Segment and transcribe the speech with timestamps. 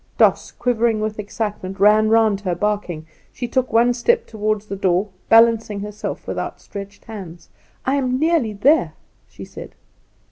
[0.17, 3.05] Doss, quivering with excitement, ran round her, barking.
[3.31, 7.49] She took one step toward the door, balancing herself with outstretched hands.
[7.85, 8.93] "I am nearly there,"
[9.27, 9.75] she said.